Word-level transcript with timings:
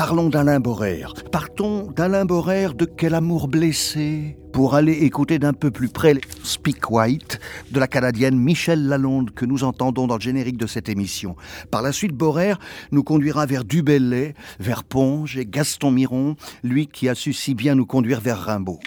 Parlons 0.00 0.30
d'Alain 0.30 0.60
Borrer. 0.60 1.04
Partons 1.30 1.90
d'Alain 1.94 2.24
Borrer 2.24 2.68
de 2.74 2.86
Quel 2.86 3.14
amour 3.14 3.48
blessé 3.48 4.38
pour 4.50 4.74
aller 4.74 4.94
écouter 5.04 5.38
d'un 5.38 5.52
peu 5.52 5.70
plus 5.70 5.90
près 5.90 6.14
Speak 6.42 6.90
White 6.90 7.38
de 7.70 7.78
la 7.78 7.86
Canadienne 7.86 8.38
Michelle 8.38 8.88
Lalonde 8.88 9.32
que 9.32 9.44
nous 9.44 9.62
entendons 9.62 10.06
dans 10.06 10.14
le 10.14 10.22
générique 10.22 10.56
de 10.56 10.66
cette 10.66 10.88
émission. 10.88 11.36
Par 11.70 11.82
la 11.82 11.92
suite, 11.92 12.12
Borrer 12.12 12.54
nous 12.92 13.04
conduira 13.04 13.44
vers 13.44 13.62
Dubellay, 13.62 14.34
vers 14.58 14.84
Ponge 14.84 15.36
et 15.36 15.44
Gaston 15.44 15.90
Miron, 15.90 16.34
lui 16.62 16.86
qui 16.86 17.06
a 17.10 17.14
su 17.14 17.34
si 17.34 17.54
bien 17.54 17.74
nous 17.74 17.84
conduire 17.84 18.22
vers 18.22 18.38
Rimbaud. 18.38 18.80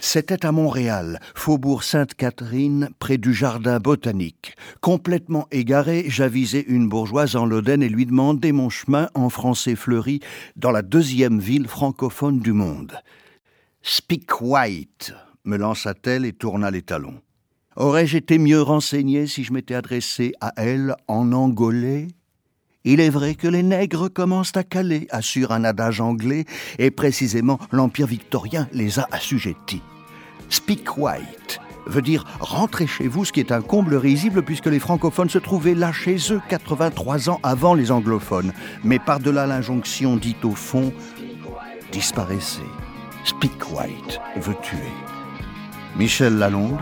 C'était 0.00 0.46
à 0.46 0.52
Montréal, 0.52 1.20
faubourg 1.34 1.82
Sainte-Catherine, 1.82 2.90
près 2.98 3.18
du 3.18 3.34
jardin 3.34 3.78
botanique. 3.78 4.56
Complètement 4.80 5.46
égaré, 5.50 6.04
j'avisai 6.08 6.64
une 6.68 6.88
bourgeoise 6.88 7.36
en 7.36 7.44
Lodène 7.44 7.82
et 7.82 7.88
lui 7.88 8.06
demandai 8.06 8.52
mon 8.52 8.70
chemin 8.70 9.08
en 9.14 9.28
français 9.28 9.76
fleuri 9.76 10.20
dans 10.56 10.70
la 10.70 10.82
deuxième 10.82 11.40
ville 11.40 11.68
francophone 11.68 12.40
du 12.40 12.52
monde. 12.52 12.98
Speak 13.82 14.40
white, 14.40 15.12
me 15.44 15.56
lança-t-elle 15.56 16.24
et 16.24 16.32
tourna 16.32 16.70
les 16.70 16.82
talons. 16.82 17.20
Aurais-je 17.76 18.16
été 18.16 18.38
mieux 18.38 18.60
renseigné 18.60 19.26
si 19.26 19.44
je 19.44 19.52
m'étais 19.52 19.74
adressé 19.74 20.32
à 20.40 20.52
elle 20.56 20.96
en 21.06 21.32
angolais? 21.32 22.08
Il 22.92 23.00
est 23.00 23.10
vrai 23.10 23.34
que 23.34 23.48
les 23.48 23.62
nègres 23.62 24.08
commencent 24.08 24.56
à 24.56 24.64
caler, 24.64 25.08
assure 25.10 25.52
un 25.52 25.64
adage 25.64 26.00
anglais, 26.00 26.46
et 26.78 26.90
précisément 26.90 27.58
l'Empire 27.70 28.06
victorien 28.06 28.66
les 28.72 28.98
a 28.98 29.06
assujettis. 29.12 29.82
Speak 30.48 30.96
white 30.96 31.60
veut 31.86 32.00
dire 32.00 32.24
rentrer 32.40 32.86
chez 32.86 33.06
vous, 33.06 33.26
ce 33.26 33.32
qui 33.32 33.40
est 33.40 33.52
un 33.52 33.60
comble 33.60 33.94
risible 33.94 34.42
puisque 34.42 34.66
les 34.66 34.78
francophones 34.78 35.28
se 35.28 35.38
trouvaient 35.38 35.74
là 35.74 35.92
chez 35.92 36.16
eux 36.30 36.40
83 36.48 37.28
ans 37.28 37.40
avant 37.42 37.74
les 37.74 37.90
anglophones. 37.90 38.54
Mais 38.84 38.98
par-delà 38.98 39.46
l'injonction 39.46 40.16
dite 40.16 40.44
au 40.46 40.54
fond, 40.54 40.90
disparaissez. 41.92 42.62
Speak 43.24 43.70
white 43.70 44.18
veut 44.36 44.56
tuer. 44.62 44.78
Michel 45.98 46.38
Lalonde, 46.38 46.78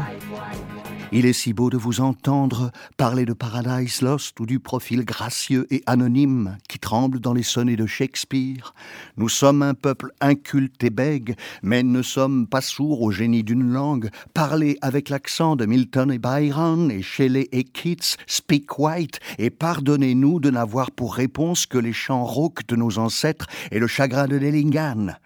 il 1.19 1.25
est 1.25 1.33
si 1.33 1.55
beau 1.55 1.71
de 1.71 1.79
vous 1.79 2.03
entendre 2.03 2.71
parler 2.99 3.25
de 3.25 3.33
Paradise 3.33 4.03
Lost 4.03 4.39
ou 4.39 4.45
du 4.45 4.61
profil 4.61 5.03
gracieux 5.03 5.67
et 5.71 5.83
anonyme 5.87 6.59
qui 6.69 6.79
tremble 6.79 7.21
dans 7.21 7.33
les 7.33 7.43
sonnets 7.43 7.77
de 7.77 7.87
Shakespeare. 7.87 8.75
Nous 9.17 9.31
sommes 9.31 9.63
un 9.63 9.73
peuple 9.73 10.13
inculte 10.21 10.85
et 10.85 10.91
bègue, 10.91 11.35
mais 11.63 11.83
ne 11.83 12.03
sommes 12.03 12.47
pas 12.47 12.61
sourds 12.61 13.01
au 13.01 13.11
génie 13.11 13.45
d'une 13.45 13.73
langue. 13.73 14.11
Parlez 14.35 14.77
avec 14.83 15.09
l'accent 15.09 15.57
de 15.57 15.65
Milton 15.65 16.13
et 16.13 16.19
Byron 16.19 16.91
et 16.91 17.01
Shelley 17.01 17.49
et 17.51 17.65
Keats, 17.65 18.19
speak 18.27 18.79
white 18.79 19.19
et 19.39 19.49
pardonnez-nous 19.49 20.39
de 20.39 20.51
n'avoir 20.51 20.91
pour 20.91 21.15
réponse 21.15 21.65
que 21.65 21.79
les 21.79 21.95
chants 21.95 22.27
rauques 22.27 22.67
de 22.67 22.77
nos 22.77 22.99
ancêtres 22.99 23.47
et 23.71 23.79
le 23.79 23.87
chagrin 23.87 24.29
de 24.29 24.37
Dellingham. 24.37 25.17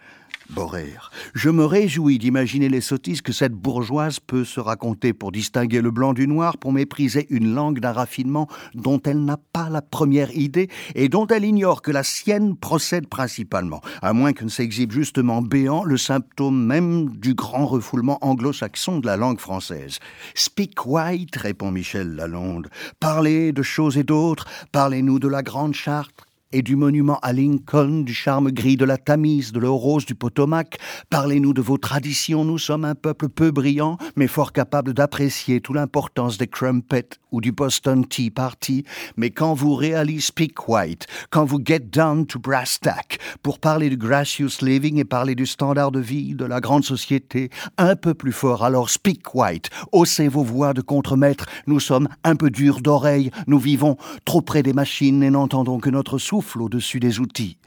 Je 1.33 1.49
me 1.49 1.65
réjouis 1.65 2.19
d'imaginer 2.19 2.69
les 2.69 2.81
sottises 2.81 3.21
que 3.21 3.33
cette 3.33 3.53
bourgeoise 3.53 4.19
peut 4.19 4.43
se 4.43 4.59
raconter 4.59 5.13
pour 5.13 5.31
distinguer 5.31 5.81
le 5.81 5.91
blanc 5.91 6.13
du 6.13 6.27
noir, 6.27 6.57
pour 6.57 6.71
mépriser 6.73 7.27
une 7.29 7.53
langue 7.53 7.79
d'un 7.79 7.93
raffinement 7.93 8.47
dont 8.73 9.01
elle 9.05 9.23
n'a 9.23 9.37
pas 9.37 9.69
la 9.69 9.81
première 9.81 10.35
idée 10.35 10.69
et 10.95 11.09
dont 11.09 11.27
elle 11.27 11.45
ignore 11.45 11.81
que 11.81 11.91
la 11.91 12.03
sienne 12.03 12.55
procède 12.55 13.07
principalement, 13.07 13.81
à 14.01 14.13
moins 14.13 14.33
que 14.33 14.43
ne 14.43 14.49
s'exhibe 14.49 14.91
justement 14.91 15.41
béant 15.41 15.83
le 15.83 15.97
symptôme 15.97 16.63
même 16.63 17.09
du 17.09 17.33
grand 17.33 17.65
refoulement 17.65 18.17
anglo-saxon 18.21 18.99
de 18.99 19.07
la 19.07 19.17
langue 19.17 19.39
française. 19.39 19.99
Speak 20.35 20.85
white, 20.85 21.35
répond 21.35 21.71
Michel 21.71 22.15
Lalonde. 22.15 22.69
Parlez 22.99 23.51
de 23.51 23.63
choses 23.63 23.97
et 23.97 24.03
d'autres, 24.03 24.45
parlez-nous 24.71 25.19
de 25.19 25.27
la 25.27 25.43
Grande 25.43 25.73
Charte, 25.73 26.27
et 26.53 26.61
du 26.61 26.75
monument 26.75 27.19
à 27.21 27.33
Lincoln, 27.33 28.01
du 28.03 28.13
charme 28.13 28.51
gris 28.51 28.77
de 28.77 28.85
la 28.85 28.97
Tamise, 28.97 29.51
de 29.51 29.59
l'eau 29.59 29.77
rose 29.77 30.05
du 30.05 30.15
Potomac. 30.15 30.77
Parlez-nous 31.09 31.53
de 31.53 31.61
vos 31.61 31.77
traditions. 31.77 32.43
Nous 32.43 32.57
sommes 32.57 32.85
un 32.85 32.95
peuple 32.95 33.29
peu 33.29 33.51
brillant, 33.51 33.97
mais 34.15 34.27
fort 34.27 34.51
capable 34.51 34.93
d'apprécier 34.93 35.61
toute 35.61 35.75
l'importance 35.75 36.37
des 36.37 36.47
crumpets 36.47 37.09
ou 37.31 37.39
du 37.39 37.51
Boston 37.51 38.05
Tea 38.05 38.29
Party. 38.29 38.83
Mais 39.15 39.29
quand 39.29 39.53
vous 39.53 39.75
réalisez 39.75 40.21
Speak 40.21 40.67
White, 40.67 41.07
quand 41.29 41.45
vous 41.45 41.61
get 41.63 41.79
down 41.79 42.25
to 42.25 42.39
brass 42.39 42.79
tack 42.79 43.19
pour 43.41 43.59
parler 43.59 43.89
du 43.89 43.97
gracious 43.97 44.61
living 44.61 44.97
et 44.97 45.05
parler 45.05 45.35
du 45.35 45.45
standard 45.45 45.91
de 45.91 45.99
vie 45.99 46.35
de 46.35 46.45
la 46.45 46.59
grande 46.59 46.83
société, 46.83 47.49
un 47.77 47.95
peu 47.95 48.13
plus 48.13 48.33
fort, 48.33 48.63
alors 48.63 48.89
Speak 48.89 49.33
White, 49.33 49.69
haussez 49.91 50.27
vos 50.27 50.43
voix 50.43 50.73
de 50.73 50.81
contremaître. 50.81 51.45
Nous 51.67 51.79
sommes 51.79 52.09
un 52.23 52.35
peu 52.35 52.49
durs 52.49 52.81
d'oreille, 52.81 53.31
nous 53.47 53.59
vivons 53.59 53.97
trop 54.25 54.41
près 54.41 54.63
des 54.63 54.73
machines 54.73 55.23
et 55.23 55.29
n'entendons 55.29 55.79
que 55.79 55.89
notre 55.89 56.17
souffle 56.17 56.40
au-dessus 56.61 56.99
des 56.99 57.19
outils. 57.19 57.57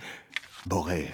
Borrer. 0.66 1.10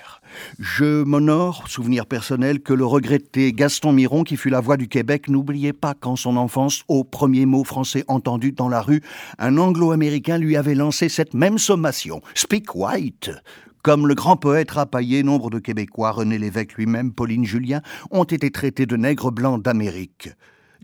Je 0.58 1.02
m'honore, 1.02 1.64
souvenir 1.68 2.06
personnel, 2.06 2.60
que 2.60 2.72
le 2.72 2.84
regretté 2.86 3.52
Gaston 3.52 3.92
Miron, 3.92 4.22
qui 4.22 4.36
fut 4.36 4.50
la 4.50 4.60
voix 4.60 4.76
du 4.76 4.88
Québec, 4.88 5.28
n'oubliait 5.28 5.72
pas 5.72 5.94
qu'en 5.94 6.16
son 6.16 6.36
enfance, 6.36 6.84
au 6.88 7.02
premier 7.02 7.46
mot 7.46 7.64
français 7.64 8.04
entendu 8.06 8.52
dans 8.52 8.68
la 8.68 8.80
rue, 8.80 9.02
un 9.38 9.58
anglo-américain 9.58 10.38
lui 10.38 10.56
avait 10.56 10.74
lancé 10.74 11.08
cette 11.08 11.34
même 11.34 11.58
sommation. 11.58 12.20
Speak 12.34 12.74
white! 12.74 13.30
Comme 13.82 14.06
le 14.06 14.14
grand 14.14 14.36
poète 14.36 14.72
rapaillé, 14.72 15.22
nombre 15.22 15.48
de 15.48 15.58
Québécois, 15.58 16.12
René 16.12 16.36
Lévesque 16.36 16.74
lui-même, 16.74 17.12
Pauline 17.12 17.46
Julien, 17.46 17.80
ont 18.10 18.24
été 18.24 18.50
traités 18.50 18.86
de 18.86 18.96
nègres 18.96 19.32
blancs 19.32 19.62
d'Amérique. 19.62 20.28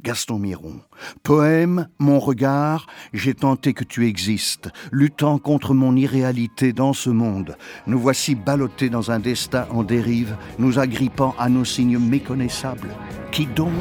Gaston 0.02 0.38
Miron. 0.38 0.80
Poème, 1.22 1.88
mon 1.98 2.18
regard, 2.18 2.86
j'ai 3.12 3.34
tenté 3.34 3.72
que 3.74 3.84
tu 3.84 4.06
existes, 4.06 4.70
luttant 4.92 5.38
contre 5.38 5.74
mon 5.74 5.96
irréalité 5.96 6.72
dans 6.72 6.92
ce 6.92 7.10
monde. 7.10 7.56
Nous 7.86 7.98
voici 7.98 8.34
ballottés 8.34 8.88
dans 8.88 9.10
un 9.10 9.18
destin 9.18 9.66
en 9.70 9.82
dérive, 9.82 10.36
nous 10.58 10.78
agrippant 10.78 11.34
à 11.38 11.48
nos 11.48 11.64
signes 11.64 11.98
méconnaissables. 11.98 12.94
Qui 13.32 13.46
donc 13.46 13.72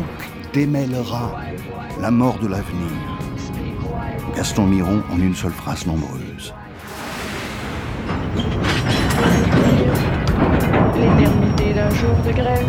démêlera 0.54 1.40
la 2.02 2.12
mort 2.12 2.40
de 2.40 2.48
l'avenir 2.48 2.92
Gaston 4.36 4.68
Miron 4.68 5.02
en 5.12 5.18
une 5.18 5.36
seule 5.36 5.52
phrase 5.52 5.86
nombreuse. 5.86 6.54
L'éternité 10.96 11.74
d'un 11.74 11.90
jour 11.92 12.16
de 12.26 12.32
grève 12.32 12.66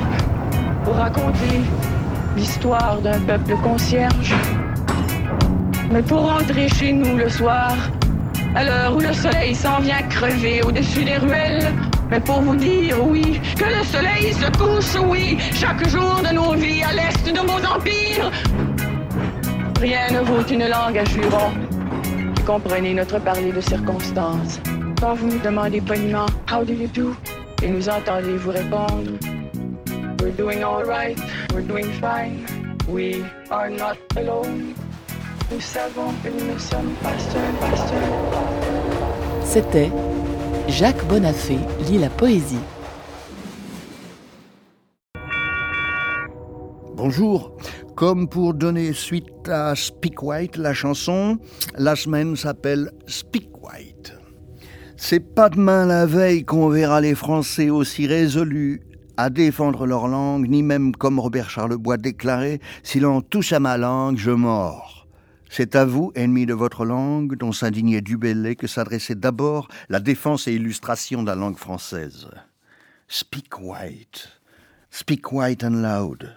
l'histoire 2.37 3.01
d'un 3.01 3.19
peuple 3.21 3.55
concierge. 3.63 4.35
Mais 5.91 6.03
pour 6.03 6.21
rentrer 6.21 6.69
chez 6.69 6.93
nous 6.93 7.17
le 7.17 7.29
soir, 7.29 7.75
à 8.55 8.65
l'heure 8.65 8.97
où 8.97 9.01
le 9.01 9.13
soleil 9.13 9.55
s'en 9.55 9.81
vient 9.81 10.03
crever 10.03 10.63
au-dessus 10.63 11.05
des 11.05 11.17
ruelles, 11.17 11.73
mais 12.11 12.21
pour 12.21 12.41
vous 12.41 12.57
dire, 12.57 12.97
oui, 13.05 13.41
que 13.59 13.65
le 13.65 13.85
soleil 13.85 14.33
se 14.33 14.49
couche, 14.59 14.97
oui, 15.09 15.39
chaque 15.53 15.89
jour 15.89 16.21
de 16.23 16.35
nos 16.35 16.53
vies 16.53 16.83
à 16.83 16.93
l'est 16.93 17.27
de 17.27 17.41
vos 17.41 17.65
empires. 17.75 18.31
Rien 19.81 20.07
ne 20.13 20.21
vaut 20.21 20.47
une 20.51 20.69
langue 20.69 20.99
à 20.99 21.05
jurons. 21.05 21.53
Comprenez 22.47 22.95
notre 22.95 23.19
parler 23.19 23.53
de 23.53 23.61
circonstances. 23.61 24.61
Quand 25.01 25.15
vous 25.15 25.27
nous 25.27 25.39
demandez 25.39 25.81
poliment, 25.81 26.27
How 26.51 26.65
do 26.65 26.73
you 26.73 26.89
do? 26.89 27.15
Et 27.63 27.69
nous 27.69 27.89
entendez 27.89 28.37
vous 28.37 28.53
répondre, 28.53 29.13
We're 30.27 30.33
doing 30.33 30.65
all 30.65 30.83
right, 30.83 31.17
we're 31.55 31.63
doing 31.63 31.87
fine. 32.01 32.45
We 32.89 33.25
are 33.49 33.71
not 33.71 33.97
alone. 34.17 34.75
Nous 35.53 35.61
savons 35.61 36.13
que 36.21 36.31
nous 36.31 36.53
ne 36.53 36.59
sommes 36.59 36.95
pas 37.01 37.17
seuls, 37.17 37.55
pas 37.61 37.77
seuls. 37.77 39.45
C'était 39.45 39.93
Jacques 40.67 41.07
Bonafé 41.07 41.59
lit 41.89 41.99
la 41.99 42.11
poésie. 42.11 42.59
Bonjour. 46.97 47.57
Comme 47.95 48.29
pour 48.29 48.55
donner 48.55 48.93
suite 48.95 49.49
à 49.49 49.77
Speak 49.77 50.25
White, 50.25 50.57
la 50.57 50.75
chanson, 50.75 51.39
la 51.79 51.95
semaine 51.95 52.35
s'appelle 52.35 52.91
Speak 53.07 53.63
White. 53.63 54.13
C'est 54.97 55.21
pas 55.21 55.51
demain 55.51 55.87
la 55.87 56.05
veille 56.05 56.45
qu'on 56.45 56.69
verra 56.69 57.01
les 57.01 57.15
Français 57.15 57.71
aussi 57.71 58.09
résolus 58.09 58.86
à 59.17 59.31
défendre 59.31 59.87
leur 59.87 60.09
langue, 60.09 60.49
ni 60.49 60.63
même 60.63 60.95
comme 60.95 61.19
Robert 61.19 61.51
Charlebois 61.51 61.97
déclarait 61.97 62.61
Si 62.83 63.01
l'on 63.01 63.21
touche 63.21 63.53
à 63.53 63.61
ma 63.61 63.77
langue, 63.77 64.19
je 64.19 64.31
mords. 64.31 65.07
C'est 65.49 65.77
à 65.77 65.85
vous, 65.85 66.13
ennemis 66.15 66.47
de 66.47 66.55
votre 66.55 66.85
langue, 66.85 67.37
dont 67.37 67.53
s'indignait 67.53 68.01
Dubellay, 68.01 68.57
que 68.57 68.67
s'adressait 68.67 69.15
d'abord 69.15 69.69
la 69.89 70.01
défense 70.01 70.49
et 70.49 70.55
illustration 70.55 71.23
de 71.23 71.29
la 71.29 71.37
langue 71.37 71.57
française. 71.57 72.29
Speak 73.09 73.61
white, 73.61 74.29
speak 74.91 75.33
white 75.33 75.65
and 75.65 75.83
loud. 75.83 76.35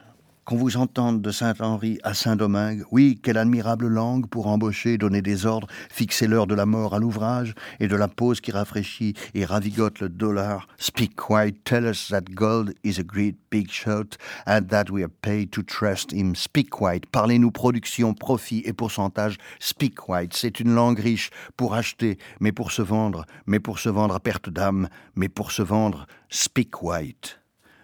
Qu'on 0.50 0.58
vous 0.58 0.78
entende 0.78 1.22
de 1.22 1.30
Saint-Henri 1.30 2.00
à 2.02 2.16
Saint-Domingue. 2.16 2.84
Oui, 2.90 3.20
quelle 3.22 3.38
admirable 3.38 3.88
langue 3.88 4.26
pour 4.26 4.48
embaucher, 4.48 4.98
donner 4.98 5.22
des 5.22 5.46
ordres, 5.46 5.68
fixer 5.92 6.26
l'heure 6.26 6.48
de 6.48 6.56
la 6.56 6.66
mort 6.66 6.96
à 6.96 6.98
l'ouvrage 6.98 7.54
et 7.80 7.88
de 7.88 7.96
la 7.96 8.08
pause 8.08 8.42
qui 8.42 8.52
rafraîchit 8.52 9.14
et 9.36 9.46
ravigote 9.46 10.00
le 10.00 10.10
dollar. 10.10 10.68
Speak 10.80 11.16
quiet, 11.16 11.54
tell 11.66 11.86
us 11.86 12.08
that 12.08 12.34
gold 12.34 12.74
is 12.84 13.00
a 13.00 13.04
great 13.04 13.36
big 13.52 13.70
shot 13.70 14.18
and 14.48 14.64
that 14.70 14.86
we 14.90 15.04
are 15.04 15.12
paid 15.22 15.52
to 15.52 15.62
trust 15.62 16.12
him. 16.12 16.34
Speak 16.34 16.72
quiet, 16.72 17.06
parlez-nous 17.12 17.52
production, 17.52 18.16
profit 18.16 18.64
et 18.66 18.74
pourcentage. 18.74 19.38
Speak 19.60 19.98
quiet, 19.98 20.30
c'est 20.34 20.60
une 20.60 20.74
langue 20.74 20.98
riche 20.98 21.30
pour 21.58 21.76
acheter, 21.76 22.18
mais 22.40 22.52
pour 22.52 22.72
se 22.72 22.82
vendre, 22.82 23.28
mais 23.46 23.60
pour 23.60 23.78
se 23.78 23.90
vendre 23.90 24.16
à 24.16 24.20
perte 24.20 24.50
d'âme, 24.50 24.90
mais 25.14 25.30
pour 25.30 25.52
se 25.52 25.62
vendre. 25.62 26.08
Speak 26.32 26.82
white. 26.82 27.40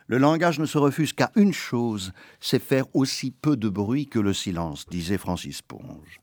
Le 0.07 0.18
langage 0.18 0.60
ne 0.60 0.66
se 0.66 0.78
refuse 0.78 1.13
qu'à 1.13 1.31
une 1.36 1.54
chose, 1.54 2.13
c'est 2.40 2.62
faire 2.62 2.86
aussi 2.96 3.31
peu 3.31 3.57
de 3.57 3.69
bruit 3.69 4.07
que 4.07 4.19
le 4.19 4.34
silence, 4.34 4.86
disait 4.88 5.18
Francis 5.18 5.62
Ponge. 5.62 6.22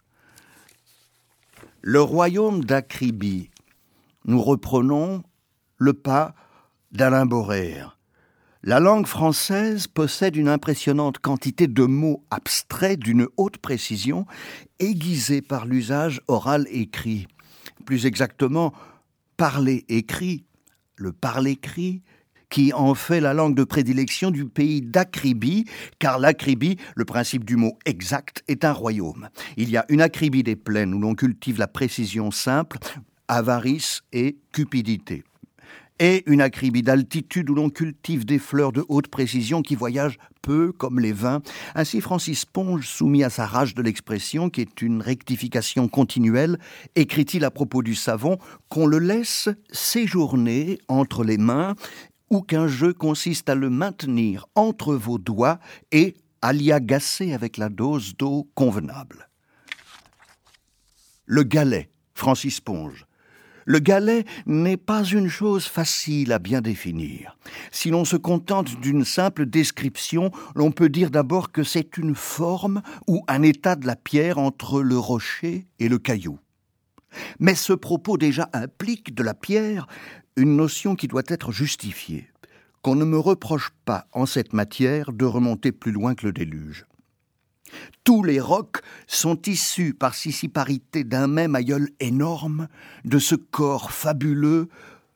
Le 1.81 2.01
royaume 2.01 2.65
d'Acribie. 2.65 3.51
Nous 4.25 4.41
reprenons 4.41 5.25
le 5.79 5.95
pas 5.95 6.35
d'Alain 6.93 7.27
Borère. 7.27 7.99
La 8.63 8.79
langue 8.79 9.09
française 9.09 9.89
possède 9.89 10.37
une 10.37 10.47
impressionnante 10.47 11.19
quantité 11.19 11.67
de 11.67 11.83
mots 11.83 12.25
abstraits 12.31 13.01
d'une 13.01 13.27
haute 13.37 13.59
précision, 13.59 14.27
aiguisés 14.79 15.43
par 15.43 15.67
l'usage 15.67 16.21
oral 16.29 16.69
écrit. 16.71 17.27
Plus 17.85 18.07
exactement, 18.07 18.73
parler 19.37 19.85
écrit, 19.89 20.45
le 20.95 21.13
parler-écrit, 21.13 22.03
qui 22.53 22.75
en 22.75 22.95
fait 22.95 23.21
la 23.21 23.33
langue 23.33 23.55
de 23.55 23.65
prédilection 23.65 24.31
du 24.31 24.45
pays 24.45 24.83
d'Acribie, 24.83 25.65
car 25.99 26.19
l'Acribie, 26.19 26.77
le 26.95 27.07
principe 27.07 27.45
du 27.45 27.57
mot 27.57 27.79
exact, 27.87 28.45
est 28.47 28.67
un 28.67 28.73
royaume. 28.73 29.31
Il 29.57 29.71
y 29.71 29.79
a 29.79 29.87
une 29.89 30.03
Acribie 30.03 30.43
des 30.43 30.55
plaines 30.55 30.93
où 30.93 31.01
l'on 31.01 31.15
cultive 31.15 31.59
la 31.59 31.67
précision 31.67 32.31
simple, 32.31 32.77
avarice 33.27 34.03
et 34.13 34.37
cupidité 34.53 35.25
et 35.99 36.25
une 36.27 36.41
acribie 36.41 36.83
d'altitude 36.83 37.49
où 37.49 37.55
l'on 37.55 37.71
cultive 37.71 38.25
des 38.25 38.41
fleurs 38.41 38.73
de 38.73 38.85
haute 38.89 39.07
précision 39.07 39.63
qui 39.63 39.77
voyagent 39.77 40.19
peu 40.41 40.73
comme 40.73 40.99
les 40.99 41.13
vins. 41.13 41.43
Ainsi 41.77 42.01
Francis 42.01 42.45
Ponge, 42.45 42.89
soumis 42.89 43.23
à 43.23 43.31
sa 43.31 43.47
rage 43.47 43.75
de 43.75 43.83
l'expression, 43.83 44.51
qui 44.51 44.63
est 44.63 44.83
une 44.83 45.01
rectification 45.01 45.87
continuelle, 45.87 46.59
écrit-il 46.97 47.45
à 47.45 47.53
propos 47.53 47.83
du 47.83 47.95
savon 47.95 48.39
qu'on 48.69 48.87
le 48.87 48.99
laisse 48.99 49.49
séjourner 49.71 50.81
entre 50.89 51.23
les 51.23 51.39
mains 51.39 51.77
ou 52.33 52.41
qu'un 52.41 52.67
jeu 52.67 52.95
consiste 52.95 53.51
à 53.51 53.55
le 53.55 53.69
maintenir 53.69 54.47
entre 54.55 54.95
vos 54.95 55.19
doigts 55.19 55.59
et 55.93 56.17
à 56.41 56.55
l'y 56.55 56.73
agacer 56.73 57.35
avec 57.35 57.59
la 57.59 57.69
dose 57.69 58.17
d'eau 58.17 58.49
convenable. 58.55 59.29
Le 61.27 61.43
galet, 61.43 61.91
Francis 62.15 62.59
Ponge. 62.59 63.07
Le 63.67 63.79
galet 63.81 64.25
n'est 64.47 64.79
pas 64.79 65.05
une 65.05 65.29
chose 65.29 65.67
facile 65.67 66.33
à 66.33 66.39
bien 66.39 66.63
définir. 66.63 67.37
Si 67.71 67.91
l'on 67.91 68.07
se 68.07 68.17
contente 68.17 68.81
d'une 68.81 69.05
simple 69.05 69.45
description, 69.45 70.33
l'on 70.55 70.73
peut 70.73 70.89
dire 70.89 71.11
d'abord 71.11 71.53
que 71.53 71.63
c'est 71.63 71.99
une 71.99 72.15
forme 72.15 72.81
ou 73.07 73.23
un 73.29 73.43
état 73.43 73.77
de 73.77 73.87
la 73.87 73.95
pierre 73.95 74.39
entre 74.39 74.81
le 74.81 74.99
rocher 74.99 75.67
et 75.79 75.89
le 75.89 75.99
caillou. 75.99 76.39
Mais 77.39 77.55
ce 77.55 77.75
propos 77.75 78.17
déjà 78.17 78.49
implique 78.55 79.15
de 79.15 79.23
la 79.23 79.35
pierre 79.35 79.87
une 80.37 80.57
notion 80.57 80.97
qui 80.97 81.09
doit 81.09 81.23
être 81.27 81.53
justifiée, 81.53 82.29
qu'on 82.81 82.95
ne 82.95 83.05
me 83.05 83.19
reproche 83.19 83.71
pas 83.85 84.07
en 84.13 84.27
cette 84.27 84.53
matière 84.53 85.13
de 85.13 85.25
remonter 85.25 85.73
plus 85.73 85.93
loin 85.93 86.15
que 86.15 86.27
le 86.27 86.33
déluge. 86.33 86.87
Tous 88.05 88.23
les 88.23 88.41
rocs 88.41 88.81
sont 89.07 89.41
issus 89.47 89.95
par 89.95 90.15
sissiparité 90.15 91.05
d'un 91.05 91.27
même 91.27 91.55
aïeul 91.55 91.89
énorme, 92.01 92.69
de 93.05 93.19
ce 93.19 93.35
corps 93.35 93.93
fabuleux, 93.93 94.69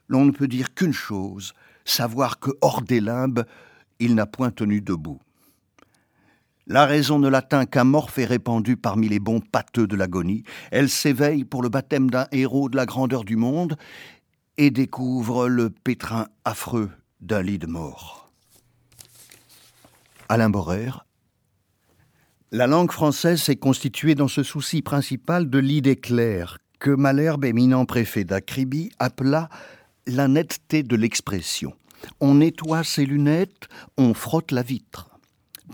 l'on 0.09 0.25
ne 0.25 0.31
peut 0.31 0.49
dire 0.49 0.75
qu'une 0.75 0.93
chose, 0.93 1.53
savoir 1.85 2.39
que 2.39 2.51
hors 2.61 2.83
des 2.83 3.01
limbes, 3.01 3.45
il 3.99 4.15
n'a 4.15 4.27
point 4.27 4.51
tenu 4.51 4.81
debout. 4.81 5.21
La 6.69 6.85
raison 6.85 7.21
ne 7.21 7.29
l'atteint 7.29 7.65
qu'un 7.65 7.85
morphe 7.85 8.19
est 8.19 8.25
répandu 8.25 8.77
parmi 8.77 9.09
les 9.09 9.21
bons 9.21 9.39
pâteux 9.39 9.87
de 9.87 9.95
l'agonie. 9.95 10.43
Elle 10.73 10.89
s'éveille 10.89 11.45
pour 11.45 11.63
le 11.63 11.69
baptême 11.69 12.11
d'un 12.11 12.27
héros 12.33 12.69
de 12.69 12.77
la 12.77 12.87
grandeur 12.87 13.23
du 13.23 13.37
monde, 13.37 13.77
et 14.59 14.71
découvre 14.71 15.49
le 15.49 15.71
pétrin 15.71 16.29
affreux 16.45 16.91
d'un 17.21 17.43
lit 17.43 17.59
de 17.59 17.67
mort. 17.67 18.31
Alain 20.29 20.51
Borère. 20.51 21.07
La 22.53 22.67
langue 22.67 22.93
française 22.93 23.43
s'est 23.43 23.57
constituée 23.57 24.15
dans 24.15 24.29
ce 24.29 24.43
souci 24.43 24.83
principal 24.83 25.51
de 25.51 25.59
l'idée 25.59 25.97
claire 25.97 26.59
que 26.79 26.91
Malherbe, 26.91 27.45
éminent 27.45 27.85
préfet 27.87 28.25
d'Acribie, 28.25 28.91
appela 28.99 29.49
la 30.07 30.29
netteté 30.29 30.83
de 30.83 30.97
l'expression. 30.97 31.75
On 32.21 32.37
nettoie 32.37 32.85
ses 32.85 33.07
lunettes, 33.07 33.69
on 33.97 34.15
frotte 34.15 34.53
la 34.53 34.63
vitre 34.63 35.16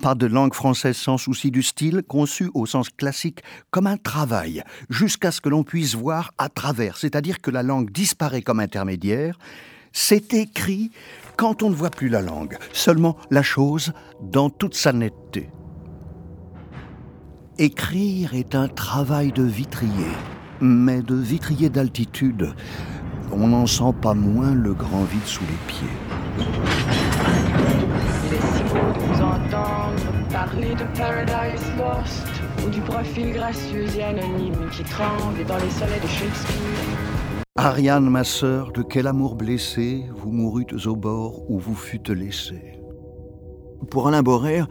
pas 0.01 0.15
de 0.15 0.27
langue 0.27 0.55
française 0.55 0.97
sans 0.97 1.19
souci 1.19 1.51
du 1.51 1.63
style, 1.63 2.03
conçue 2.07 2.51
au 2.55 2.67
sens 2.67 2.89
classique 2.89 3.43
comme 3.71 3.87
un 3.87 3.97
travail, 3.97 4.63
jusqu'à 4.89 5.31
ce 5.31 5.41
que 5.41 5.49
l'on 5.49 5.65
puisse 5.65 5.95
voir 5.95 6.33
à 6.39 6.49
travers, 6.49 6.97
c'est-à-dire 6.97 7.41
que 7.41 7.51
la 7.51 7.63
langue 7.63 7.91
disparaît 7.91 8.43
comme 8.43 8.61
intermédiaire, 8.61 9.39
c'est 9.93 10.33
écrit 10.35 10.91
quand 11.37 11.63
on 11.63 11.71
ne 11.71 11.75
voit 11.75 11.91
plus 11.91 12.09
la 12.09 12.23
langue, 12.23 12.57
seulement 12.73 13.17
la 13.31 13.43
chose 13.43 13.93
dans 14.23 14.51
toute 14.51 14.75
sa 14.75 14.93
netteté. 14.93 15.51
Écrire 17.59 18.35
est 18.35 18.55
un 18.55 18.69
travail 18.69 19.33
de 19.33 19.43
vitrier, 19.43 20.13
mais 20.61 21.03
de 21.03 21.15
vitrier 21.15 21.69
d'altitude. 21.69 22.55
On 23.31 23.49
n'en 23.49 23.67
sent 23.67 23.95
pas 24.01 24.15
moins 24.15 24.55
le 24.55 24.73
grand 24.75 25.05
vide 25.05 25.27
sous 25.27 25.45
les 25.45 25.59
pieds 25.67 27.12
parler 30.33 30.75
de 30.75 30.99
Paradise 30.99 31.67
Lost 31.79 32.27
ou 32.65 32.71
du 32.71 32.81
profil 32.81 33.33
gracieux 33.33 33.87
et 33.97 34.03
anonyme 34.03 34.69
qui 34.71 34.83
tremble 34.83 35.45
dans 35.47 35.57
les 35.57 35.71
soleils 35.71 36.01
de 36.01 36.07
Shakespeare. 36.07 37.43
Ariane, 37.57 38.09
ma 38.09 38.25
sœur, 38.25 38.73
de 38.73 38.83
quel 38.83 39.07
amour 39.07 39.35
blessé 39.35 40.05
vous 40.15 40.31
mourûtes 40.31 40.87
au 40.87 40.97
bord 40.97 41.51
où 41.51 41.59
vous 41.59 41.75
fûtes 41.75 42.11
laissée. 42.11 42.79
Pour 43.91 44.09
Alain 44.09 44.23
Borère, 44.23 44.69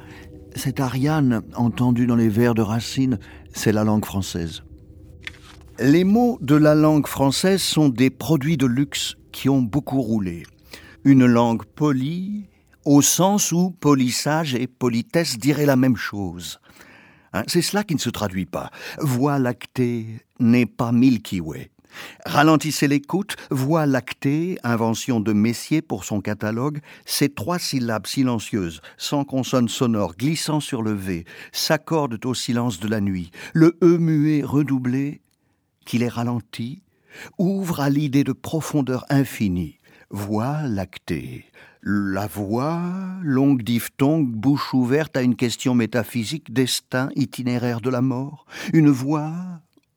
cette 0.56 0.80
Ariane, 0.80 1.42
entendue 1.56 2.08
dans 2.08 2.16
les 2.16 2.30
vers 2.30 2.56
de 2.56 2.62
Racine, 2.62 3.20
c'est 3.54 3.72
la 3.72 3.84
langue 3.84 4.06
française. 4.06 4.64
Les 5.80 6.04
mots 6.04 6.38
de 6.42 6.56
la 6.56 6.76
langue 6.76 7.08
française 7.08 7.62
sont 7.62 7.90
des 7.90 8.10
produits 8.10 8.58
de 8.58 8.66
luxe 8.66 9.16
qui 9.32 9.48
ont 9.48 9.62
beaucoup 9.62 10.02
roulé. 10.02 10.44
Une 11.04 11.26
langue 11.26 11.66
polie, 11.66 12.46
au 12.86 13.02
sens 13.02 13.52
où 13.52 13.72
polissage 13.72 14.54
et 14.54 14.68
politesse 14.68 15.40
diraient 15.40 15.66
la 15.66 15.76
même 15.76 15.96
chose. 15.96 16.60
Hein, 17.34 17.44
c'est 17.48 17.64
cela 17.64 17.84
qui 17.84 17.96
ne 17.96 18.00
se 18.00 18.12
traduit 18.12 18.46
pas. 18.46 18.70
Voix 19.00 19.40
lactée 19.40 20.06
n'est 20.40 20.68
pas 20.68 20.92
Milky 20.92 21.42
Way. 21.42 21.72
Ralentissez 22.26 22.88
l'écoute, 22.88 23.36
voix 23.50 23.88
lactée, 23.88 24.60
invention 24.64 25.20
de 25.20 25.34
Messier 25.34 25.82
pour 25.82 26.04
son 26.06 26.22
catalogue, 26.22 26.82
ces 27.06 27.30
trois 27.30 27.58
syllabes 27.58 28.06
silencieuses, 28.06 28.80
sans 28.98 29.24
consonne 29.24 29.70
sonore, 29.70 30.16
glissant 30.16 30.60
sur 30.60 30.84
le 30.84 30.94
V, 30.94 31.26
s'accordent 31.52 32.24
au 32.26 32.36
silence 32.36 32.80
de 32.80 32.88
la 32.88 33.02
nuit. 33.02 33.32
Le 33.54 33.76
E 33.82 33.98
muet 33.98 34.44
redoublé, 34.44 35.22
qui 35.84 35.98
les 35.98 36.10
ralentit, 36.10 36.84
ouvre 37.40 37.82
à 37.82 37.90
l'idée 37.90 38.24
de 38.24 38.34
profondeur 38.34 39.04
infinie. 39.10 39.80
Voix 40.14 40.64
lactée, 40.64 41.46
la 41.84 42.28
voix, 42.28 42.82
longue 43.24 43.64
diphtongue, 43.64 44.28
bouche 44.28 44.74
ouverte 44.74 45.16
à 45.16 45.22
une 45.22 45.38
question 45.38 45.74
métaphysique, 45.74 46.52
destin, 46.52 47.12
itinéraire 47.16 47.80
de 47.80 47.90
la 47.90 48.02
mort, 48.02 48.46
une 48.74 48.90
voix 48.90 49.32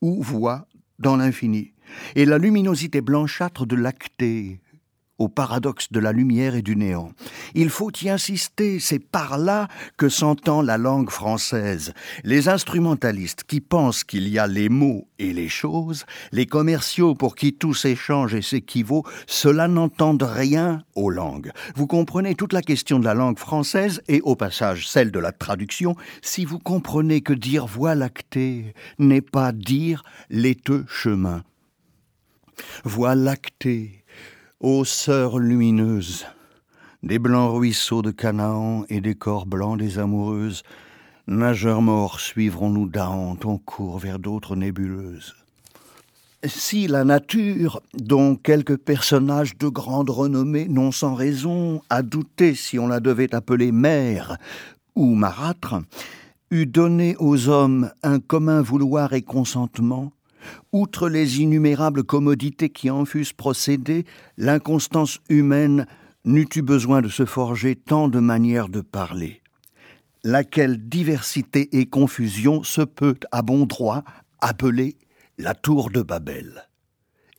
ou 0.01 0.23
voix 0.23 0.69
dans 1.01 1.17
l'infini, 1.17 1.73
et 2.15 2.27
la 2.27 2.39
luminosité 2.39 3.01
blanchâtre 3.01 3.67
de 3.67 3.75
l'acté, 3.75 4.61
au 5.19 5.29
paradoxe 5.29 5.93
de 5.93 6.01
la 6.01 6.13
lumière 6.13 6.55
et 6.55 6.63
du 6.63 6.77
néant. 6.77 7.13
Il 7.55 7.71
faut 7.71 7.91
y 8.03 8.09
insister, 8.09 8.81
c'est 8.81 8.99
par 8.99 9.39
là 9.39 9.69
que 9.97 10.09
s'entend 10.09 10.63
la 10.63 10.79
langue 10.79 11.11
française. 11.11 11.93
Les 12.25 12.49
instrumentalistes 12.49 13.45
qui 13.45 13.61
pensent 13.61 14.05
qu'il 14.05 14.29
y 14.29 14.39
a 14.39 14.47
les 14.47 14.69
mots 14.69 15.09
et 15.19 15.33
les 15.33 15.49
choses, 15.49 16.05
les 16.33 16.47
commerciaux 16.47 17.15
pour 17.15 17.37
qui 17.37 17.55
tout 17.55 17.75
s'échange 17.75 18.35
et 18.35 18.43
s'équivaut, 18.43 19.05
cela 19.27 19.69
n'entendent 19.69 20.23
rien 20.29 20.83
aux 20.95 21.11
langues. 21.11 21.53
Vous 21.77 21.87
comprenez 21.87 22.35
toute 22.35 22.53
la 22.53 22.63
question 22.63 22.99
de 22.99 23.05
la 23.05 23.15
langue 23.15 23.39
française 23.39 24.03
et 24.09 24.21
au 24.23 24.37
passage 24.37 24.89
celle 24.89 25.11
de 25.11 25.19
la 25.19 25.33
traduction 25.33 25.97
si 26.23 26.45
vous 26.45 26.59
comprenez 26.59 27.21
que 27.21 27.33
dire 27.33 27.67
voie 27.67 27.95
lactée 27.95 28.75
n'est 28.99 29.21
pas 29.21 29.53
dire 29.53 30.03
laiteux 30.31 30.85
chemin. 30.89 31.43
Voie 32.85 33.15
lactée 33.15 34.04
Ô 34.61 34.85
sœur 34.85 35.41
lumineuse, 35.41 36.25
des 37.03 37.19
blancs 37.19 37.53
ruisseaux 37.57 38.03
de 38.03 38.13
Canaan 38.13 38.85
et 38.89 39.01
des 39.01 39.17
corps 39.17 39.47
blancs 39.47 39.77
des 39.77 39.99
amoureuses, 39.99 40.63
nageurs 41.27 41.83
morts 41.83 42.21
suivrons-nous 42.21 42.89
d'Ahant 42.89 43.37
en 43.45 43.59
cours 43.59 43.99
vers 43.99 44.21
d'autres 44.21 44.55
nébuleuses. 44.55 45.35
Si 46.47 46.87
la 46.87 47.05
nature, 47.05 47.83
dont 47.95 48.37
quelques 48.37 48.77
personnages 48.77 49.59
de 49.59 49.67
grande 49.67 50.11
renommée 50.11 50.69
n'ont 50.69 50.93
sans 50.93 51.15
raison 51.15 51.83
à 51.91 52.03
douter 52.03 52.55
si 52.55 52.79
on 52.79 52.87
la 52.87 53.01
devait 53.01 53.35
appeler 53.35 53.73
mère 53.73 54.39
ou 54.95 55.15
marâtre, 55.15 55.83
eût 56.53 56.67
donné 56.67 57.17
aux 57.19 57.49
hommes 57.49 57.91
un 58.05 58.21
commun 58.21 58.63
vouloir 58.63 59.15
et 59.15 59.23
consentement, 59.23 60.13
outre 60.73 61.09
les 61.09 61.41
innumérables 61.41 62.05
commodités 62.05 62.71
qui 62.71 62.91
en 62.91 63.05
fussent 63.05 63.33
procédées, 63.33 64.05
l'inconstance 64.37 65.21
humaine 65.29 65.87
n'eût 66.25 66.49
eu 66.55 66.63
besoin 66.63 67.03
de 67.03 67.09
se 67.09 67.25
forger 67.25 67.77
tant 67.77 68.09
de 68.09 68.19
manières 68.19 68.69
de 68.69 68.81
parler. 68.81 69.43
Laquelle 70.23 70.89
diversité 70.89 71.79
et 71.79 71.87
confusion 71.87 72.63
se 72.63 72.81
peut 72.81 73.19
à 73.31 73.43
bon 73.43 73.67
droit 73.67 74.05
appeler 74.41 74.97
la 75.39 75.55
tour 75.55 75.91
de 75.91 76.03
Babel. 76.03 76.69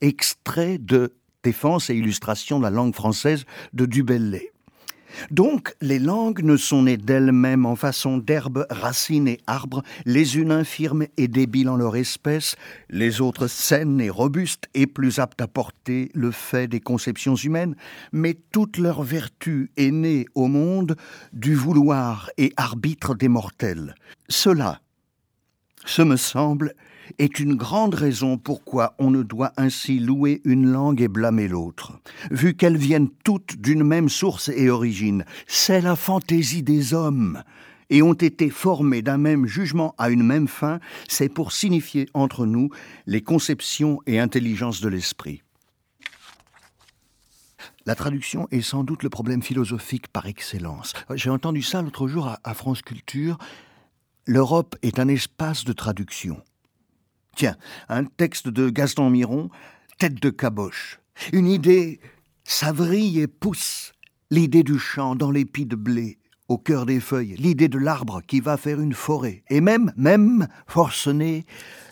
Extrait 0.01 0.77
de 0.77 1.13
Défense 1.43 1.91
et 1.91 1.95
illustration 1.95 2.57
de 2.57 2.63
la 2.63 2.71
langue 2.71 2.95
française 2.95 3.45
de 3.73 3.85
Dubellay. 3.85 4.51
Donc, 5.31 5.73
les 5.81 5.99
langues 5.99 6.43
ne 6.43 6.57
sont 6.57 6.83
nées 6.83 6.97
d'elles-mêmes 6.97 7.65
en 7.65 7.75
façon 7.75 8.17
d'herbes, 8.17 8.65
racines 8.69 9.27
et 9.27 9.39
arbres, 9.47 9.83
les 10.05 10.37
unes 10.37 10.51
infirmes 10.51 11.05
et 11.17 11.27
débiles 11.27 11.69
en 11.69 11.75
leur 11.75 11.95
espèce, 11.95 12.55
les 12.89 13.21
autres 13.21 13.47
saines 13.47 14.01
et 14.01 14.09
robustes 14.09 14.67
et 14.73 14.87
plus 14.87 15.19
aptes 15.19 15.41
à 15.41 15.47
porter 15.47 16.11
le 16.13 16.31
fait 16.31 16.67
des 16.67 16.79
conceptions 16.79 17.35
humaines, 17.35 17.75
mais 18.11 18.37
toute 18.51 18.77
leur 18.77 19.03
vertu 19.03 19.71
est 19.77 19.91
née 19.91 20.25
au 20.35 20.47
monde 20.47 20.95
du 21.33 21.55
vouloir 21.55 22.29
et 22.37 22.53
arbitre 22.57 23.15
des 23.15 23.27
mortels. 23.27 23.95
Cela, 24.29 24.81
ce 25.85 26.01
me 26.01 26.17
semble, 26.17 26.73
est 27.19 27.39
une 27.39 27.55
grande 27.55 27.95
raison 27.95 28.37
pourquoi 28.37 28.95
on 28.99 29.11
ne 29.11 29.23
doit 29.23 29.51
ainsi 29.57 29.99
louer 29.99 30.41
une 30.43 30.71
langue 30.71 31.01
et 31.01 31.07
blâmer 31.07 31.47
l'autre, 31.47 31.99
vu 32.31 32.55
qu'elles 32.55 32.77
viennent 32.77 33.09
toutes 33.23 33.57
d'une 33.57 33.83
même 33.83 34.09
source 34.09 34.49
et 34.49 34.69
origine, 34.69 35.25
c'est 35.47 35.81
la 35.81 35.95
fantaisie 35.95 36.63
des 36.63 36.93
hommes, 36.93 37.43
et 37.89 38.01
ont 38.01 38.13
été 38.13 38.49
formées 38.49 39.01
d'un 39.01 39.17
même 39.17 39.45
jugement 39.45 39.93
à 39.97 40.09
une 40.09 40.23
même 40.23 40.47
fin, 40.47 40.79
c'est 41.07 41.29
pour 41.29 41.51
signifier 41.51 42.07
entre 42.13 42.45
nous 42.45 42.69
les 43.05 43.21
conceptions 43.21 44.01
et 44.07 44.19
intelligences 44.19 44.81
de 44.81 44.89
l'esprit. 44.89 45.41
La 47.85 47.93
traduction 47.93 48.47
est 48.49 48.61
sans 48.61 48.83
doute 48.83 49.03
le 49.03 49.09
problème 49.09 49.43
philosophique 49.43 50.07
par 50.07 50.25
excellence. 50.25 50.93
J'ai 51.13 51.29
entendu 51.29 51.61
ça 51.61 51.83
l'autre 51.83 52.07
jour 52.07 52.35
à, 52.43 52.53
France 52.55 52.81
Culture. 52.81 53.37
L'Europe 54.25 54.75
est 54.81 54.97
un 54.97 55.07
espace 55.07 55.65
de 55.65 55.73
traduction. 55.73 56.41
Tiens, 57.35 57.57
un 57.89 58.05
texte 58.05 58.47
de 58.47 58.69
Gaston 58.69 59.09
Miron, 59.09 59.49
Tête 59.97 60.21
de 60.21 60.29
caboche. 60.29 60.99
Une 61.31 61.47
idée, 61.47 61.99
ça 62.43 62.71
vrille 62.71 63.19
et 63.19 63.27
pousse. 63.27 63.93
L'idée 64.29 64.63
du 64.63 64.79
champ 64.79 65.15
dans 65.15 65.31
l'épi 65.31 65.65
de 65.65 65.75
blé, 65.75 66.17
au 66.49 66.57
cœur 66.57 66.85
des 66.85 66.99
feuilles, 66.99 67.35
l'idée 67.37 67.69
de 67.69 67.77
l'arbre 67.77 68.21
qui 68.25 68.39
va 68.39 68.57
faire 68.57 68.81
une 68.81 68.93
forêt, 68.93 69.43
et 69.49 69.61
même, 69.61 69.93
même, 69.95 70.47
forcené, 70.67 71.45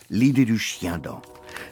l'idée 0.09 0.45
du 0.45 0.57
chien 0.57 0.97
dent. 0.97 1.21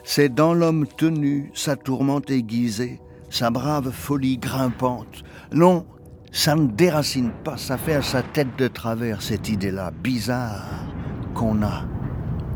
C'est 0.04 0.32
dans 0.32 0.54
l'homme 0.54 0.86
tenu, 0.86 1.50
sa 1.54 1.76
tourmente 1.76 2.30
aiguisée, 2.30 3.00
sa 3.28 3.50
brave 3.50 3.90
folie 3.90 4.38
grimpante. 4.38 5.24
Non, 5.52 5.86
ça 6.30 6.54
ne 6.54 6.66
déracine 6.66 7.32
pas, 7.44 7.56
ça 7.56 7.76
fait 7.76 7.94
à 7.94 8.02
sa 8.02 8.22
tête 8.22 8.56
de 8.56 8.68
travers 8.68 9.20
cette 9.20 9.48
idée-là, 9.48 9.90
bizarre, 9.90 10.86
qu'on 11.34 11.62
a 11.62 11.84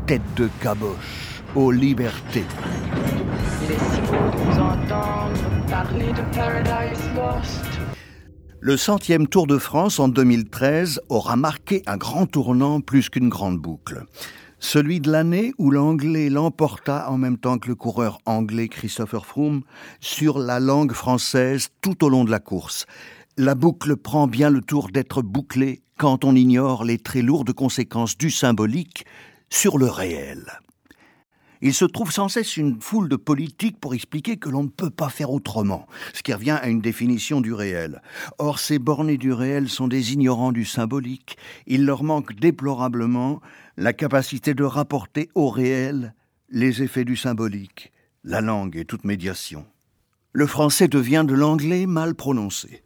tête 0.07 0.21
de 0.37 0.49
caboche 0.61 1.43
aux 1.53 1.69
libertés. 1.69 2.45
Le 8.61 8.77
centième 8.77 9.27
Tour 9.27 9.47
de 9.47 9.57
France 9.57 9.99
en 9.99 10.07
2013 10.07 11.01
aura 11.09 11.35
marqué 11.35 11.83
un 11.87 11.97
grand 11.97 12.25
tournant 12.25 12.79
plus 12.79 13.09
qu'une 13.09 13.27
grande 13.27 13.57
boucle. 13.57 14.05
Celui 14.59 15.01
de 15.01 15.11
l'année 15.11 15.53
où 15.57 15.71
l'anglais 15.71 16.29
l'emporta 16.29 17.11
en 17.11 17.17
même 17.17 17.37
temps 17.37 17.57
que 17.57 17.67
le 17.67 17.75
coureur 17.75 18.19
anglais 18.25 18.69
Christopher 18.69 19.25
Froome 19.25 19.63
sur 19.99 20.39
la 20.39 20.61
langue 20.61 20.93
française 20.93 21.67
tout 21.81 22.05
au 22.05 22.09
long 22.09 22.23
de 22.23 22.31
la 22.31 22.39
course. 22.39 22.85
La 23.35 23.55
boucle 23.55 23.97
prend 23.97 24.27
bien 24.27 24.49
le 24.49 24.61
tour 24.61 24.87
d'être 24.89 25.21
bouclée 25.21 25.81
quand 25.97 26.23
on 26.23 26.33
ignore 26.33 26.85
les 26.85 26.97
très 26.97 27.21
lourdes 27.21 27.51
conséquences 27.51 28.17
du 28.17 28.31
symbolique 28.31 29.03
sur 29.49 29.77
le 29.77 29.87
réel. 29.87 30.45
Il 31.61 31.73
se 31.73 31.85
trouve 31.85 32.11
sans 32.11 32.29
cesse 32.29 32.57
une 32.57 32.79
foule 32.79 33.09
de 33.09 33.15
politiques 33.15 33.79
pour 33.79 33.95
expliquer 33.95 34.37
que 34.37 34.49
l'on 34.49 34.63
ne 34.63 34.69
peut 34.69 34.91
pas 34.91 35.09
faire 35.09 35.31
autrement, 35.31 35.87
ce 36.13 36.21
qui 36.21 36.33
revient 36.33 36.59
à 36.61 36.67
une 36.67 36.81
définition 36.81 37.41
du 37.41 37.53
réel. 37.53 38.01
Or, 38.37 38.59
ces 38.59 38.77
bornés 38.77 39.17
du 39.17 39.33
réel 39.33 39.69
sont 39.69 39.87
des 39.87 40.13
ignorants 40.13 40.51
du 40.51 40.65
symbolique. 40.65 41.37
Il 41.65 41.85
leur 41.85 42.03
manque 42.03 42.35
déplorablement 42.35 43.41
la 43.75 43.93
capacité 43.93 44.53
de 44.53 44.63
rapporter 44.63 45.29
au 45.33 45.49
réel 45.49 46.13
les 46.49 46.83
effets 46.83 47.05
du 47.05 47.15
symbolique, 47.15 47.91
la 48.23 48.41
langue 48.41 48.77
et 48.77 48.85
toute 48.85 49.03
médiation. 49.03 49.65
Le 50.33 50.45
français 50.45 50.87
devient 50.87 51.25
de 51.27 51.33
l'anglais 51.33 51.87
mal 51.87 52.13
prononcé. 52.13 52.83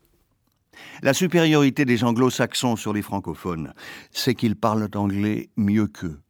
La 1.03 1.13
supériorité 1.13 1.83
des 1.83 2.03
anglo-saxons 2.03 2.77
sur 2.77 2.93
les 2.93 3.01
francophones, 3.01 3.73
c'est 4.11 4.35
qu'ils 4.35 4.55
parlent 4.55 4.87
anglais 4.95 5.49
mieux 5.57 5.87
qu'eux. 5.87 6.21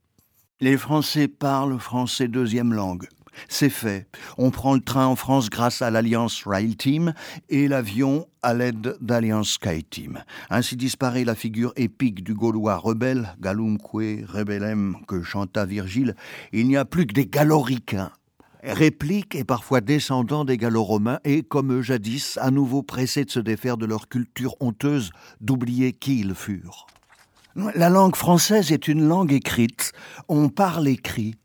Les 0.63 0.77
Français 0.77 1.27
parlent 1.27 1.79
français 1.79 2.27
deuxième 2.27 2.71
langue. 2.71 3.07
C'est 3.49 3.71
fait. 3.71 4.05
On 4.37 4.51
prend 4.51 4.75
le 4.75 4.79
train 4.79 5.07
en 5.07 5.15
France 5.15 5.49
grâce 5.49 5.81
à 5.81 5.89
l'Alliance 5.89 6.43
Rail 6.45 6.75
Team 6.75 7.15
et 7.49 7.67
l'avion 7.67 8.27
à 8.43 8.53
l'aide 8.53 8.95
d'Alliance 9.01 9.53
Sky 9.53 9.83
Team. 9.83 10.23
Ainsi 10.51 10.75
disparaît 10.75 11.23
la 11.23 11.33
figure 11.33 11.73
épique 11.77 12.23
du 12.23 12.35
Gaulois 12.35 12.77
rebelle, 12.77 13.33
Galumque 13.39 14.27
rebellem, 14.27 14.97
que 15.07 15.23
chanta 15.23 15.65
Virgile. 15.65 16.15
Il 16.53 16.67
n'y 16.67 16.77
a 16.77 16.85
plus 16.85 17.07
que 17.07 17.13
des 17.13 17.25
galoricains. 17.25 18.11
Répliques 18.61 19.33
et 19.33 19.43
parfois 19.43 19.81
descendants 19.81 20.45
des 20.45 20.57
gallo-romains 20.57 21.17
et, 21.23 21.41
comme 21.41 21.81
jadis, 21.81 22.37
à 22.39 22.51
nouveau 22.51 22.83
pressés 22.83 23.25
de 23.25 23.31
se 23.31 23.39
défaire 23.39 23.77
de 23.77 23.87
leur 23.87 24.07
culture 24.07 24.53
honteuse, 24.59 25.09
d'oublier 25.39 25.93
qui 25.93 26.19
ils 26.19 26.35
furent. 26.35 26.85
La 27.55 27.89
langue 27.89 28.15
française 28.15 28.71
est 28.71 28.87
une 28.87 29.07
langue 29.07 29.33
écrite. 29.33 29.91
On 30.29 30.49
parle 30.49 30.87
écrit. 30.87 31.35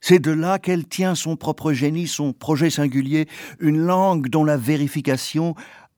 C'est 0.00 0.18
de 0.18 0.30
là 0.30 0.58
qu'elle 0.58 0.86
tient 0.86 1.14
son 1.14 1.36
propre 1.36 1.72
génie, 1.72 2.08
son 2.08 2.32
projet 2.32 2.70
singulier, 2.70 3.28
une 3.58 3.78
langue 3.78 4.28
dont 4.28 4.44
la 4.44 4.56
vérification 4.56 5.54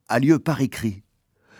a 0.08 0.18
lieu 0.18 0.38
par 0.38 0.60
écrit. 0.60 1.02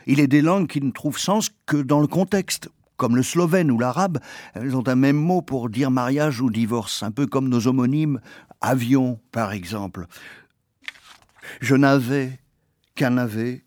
Il 0.07 0.21
est 0.21 0.29
des 0.29 0.43
langues 0.43 0.69
qui 0.69 0.81
ne 0.81 0.91
trouvent 0.91 1.19
sens 1.19 1.51
que 1.67 1.77
dans 1.77 2.01
le 2.01 2.09
contexte, 2.09 2.69
comme 2.97 3.17
le 3.17 3.23
slovène 3.23 3.71
ou 3.71 3.79
l'arabe, 3.79 4.19
elles 4.55 4.77
ont 4.77 4.87
un 4.87 4.97
même 4.97 5.17
mot 5.17 5.43
pour 5.43 5.69
dire 5.69 5.91
mariage 5.91 6.41
ou 6.41 6.51
divorce, 6.51 7.03
un 7.03 7.11
peu 7.11 7.27
comme 7.27 7.49
nos 7.49 7.67
homonymes 7.67 8.21
avion, 8.61 9.21
par 9.31 9.53
exemple. 9.53 10.07
Je 11.61 11.75
n'avais 11.75 12.39
qu'un 12.95 13.19
avait, 13.19 13.65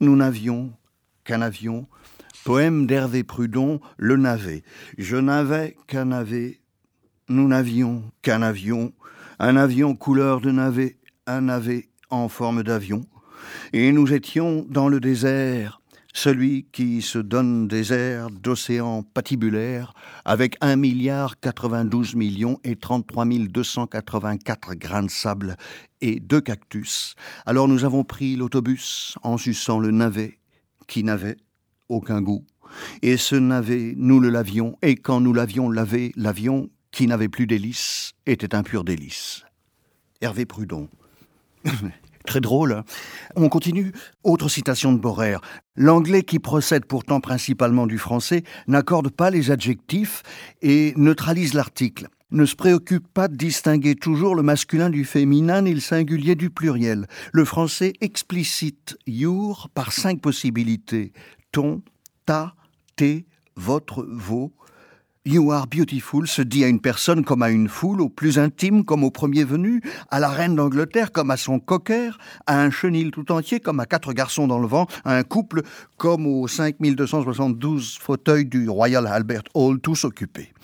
nous 0.00 0.16
n'avions 0.16 0.72
qu'un 1.24 1.42
avion, 1.42 1.86
Poème 2.44 2.86
d'Hervé 2.86 3.22
Prudon, 3.22 3.80
Le 3.98 4.16
Navet. 4.16 4.62
Je 4.96 5.16
n'avais 5.16 5.76
qu'un 5.86 6.06
navet, 6.06 6.60
nous 7.28 7.46
n'avions 7.46 8.02
qu'un 8.22 8.40
avion, 8.40 8.94
un 9.38 9.56
avion 9.56 9.94
couleur 9.94 10.40
de 10.40 10.50
navet, 10.50 10.96
un 11.26 11.42
navet 11.42 11.90
en 12.08 12.30
forme 12.30 12.62
d'avion, 12.62 13.04
et 13.74 13.92
nous 13.92 14.14
étions 14.14 14.64
dans 14.70 14.88
le 14.88 15.00
désert, 15.00 15.82
celui 16.14 16.66
qui 16.72 17.02
se 17.02 17.18
donne 17.18 17.68
des 17.68 17.92
airs 17.92 18.30
d'océan 18.30 19.02
patibulaire, 19.02 19.92
avec 20.24 20.56
un 20.62 20.76
milliard 20.76 21.38
92 21.40 22.14
millions 22.14 22.58
et 22.64 22.74
33 22.74 23.26
284 23.50 24.74
grains 24.76 25.02
de 25.02 25.10
sable 25.10 25.56
et 26.00 26.20
deux 26.20 26.40
cactus. 26.40 27.16
Alors 27.44 27.68
nous 27.68 27.84
avons 27.84 28.02
pris 28.02 28.34
l'autobus 28.34 29.18
en 29.22 29.36
suçant 29.36 29.78
le 29.78 29.90
navet 29.90 30.38
qui 30.86 31.04
n'avait 31.04 31.36
aucun 31.90 32.22
goût. 32.22 32.44
Et 33.02 33.16
ce 33.16 33.36
navet, 33.36 33.94
nous 33.96 34.20
le 34.20 34.30
lavions, 34.30 34.76
et 34.82 34.96
quand 34.96 35.20
nous 35.20 35.32
l'avions 35.32 35.70
lavé, 35.70 36.12
l'avion, 36.16 36.70
qui 36.90 37.06
n'avait 37.06 37.28
plus 37.28 37.46
d'hélice, 37.46 38.12
était 38.26 38.54
un 38.54 38.62
pur 38.62 38.84
délice. 38.84 39.44
Hervé 40.20 40.44
Prudon. 40.46 40.88
Très 42.26 42.40
drôle. 42.40 42.72
Hein. 42.72 42.84
On 43.34 43.48
continue. 43.48 43.92
Autre 44.24 44.48
citation 44.48 44.92
de 44.92 44.98
Borer. 44.98 45.36
L'anglais, 45.74 46.22
qui 46.22 46.38
procède 46.38 46.84
pourtant 46.84 47.20
principalement 47.20 47.86
du 47.86 47.98
français, 47.98 48.44
n'accorde 48.66 49.10
pas 49.10 49.30
les 49.30 49.50
adjectifs 49.50 50.22
et 50.60 50.92
neutralise 50.96 51.54
l'article. 51.54 52.08
ne 52.32 52.44
se 52.44 52.54
préoccupe 52.54 53.08
pas 53.08 53.26
de 53.26 53.34
distinguer 53.34 53.96
toujours 53.96 54.36
le 54.36 54.42
masculin 54.42 54.90
du 54.90 55.04
féminin 55.04 55.62
ni 55.62 55.74
le 55.74 55.80
singulier 55.80 56.36
du 56.36 56.50
pluriel. 56.50 57.08
Le 57.32 57.44
français 57.44 57.94
explicite 58.00 58.96
your 59.06 59.68
par 59.74 59.92
cinq 59.92 60.20
possibilités. 60.20 61.12
Ton, 61.52 61.82
ta, 62.26 62.54
tes, 62.96 63.26
votre, 63.56 64.06
vos. 64.08 64.52
You 65.26 65.52
are 65.52 65.66
beautiful 65.66 66.26
se 66.26 66.40
dit 66.40 66.64
à 66.64 66.68
une 66.68 66.80
personne 66.80 67.24
comme 67.24 67.42
à 67.42 67.50
une 67.50 67.68
foule, 67.68 68.00
au 68.00 68.08
plus 68.08 68.38
intime 68.38 68.84
comme 68.84 69.04
au 69.04 69.10
premier 69.10 69.44
venu, 69.44 69.82
à 70.10 70.18
la 70.18 70.30
reine 70.30 70.54
d'Angleterre 70.54 71.12
comme 71.12 71.30
à 71.30 71.36
son 71.36 71.60
cocker, 71.60 72.16
à 72.46 72.62
un 72.62 72.70
chenil 72.70 73.10
tout 73.10 73.30
entier 73.30 73.60
comme 73.60 73.80
à 73.80 73.86
quatre 73.86 74.14
garçons 74.14 74.46
dans 74.46 74.58
le 74.58 74.66
vent, 74.66 74.86
à 75.04 75.16
un 75.16 75.22
couple 75.22 75.62
comme 75.98 76.26
aux 76.26 76.48
5272 76.48 77.98
fauteuils 78.00 78.46
du 78.46 78.70
Royal 78.70 79.06
Albert 79.06 79.42
Hall 79.52 79.78
tous 79.80 80.04
occupés. 80.04 80.54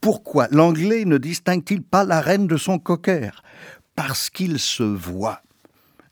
Pourquoi 0.00 0.48
l'anglais 0.50 1.04
ne 1.04 1.18
distingue-t-il 1.18 1.82
pas 1.82 2.04
la 2.04 2.22
reine 2.22 2.46
de 2.46 2.56
son 2.56 2.78
cocker? 2.78 3.42
Parce 3.94 4.30
qu'il 4.30 4.58
se 4.58 4.84
voit. 4.84 5.42